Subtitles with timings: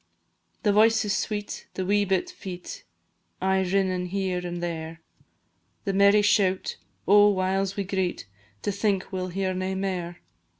[0.63, 2.85] The voices sweet, the wee bit feet
[3.39, 4.99] Aye rinnin' here and there,
[5.83, 6.77] The merry shout
[7.07, 7.29] oh!
[7.29, 8.25] whiles we greet
[8.63, 10.19] To think we 'll hear nae mair.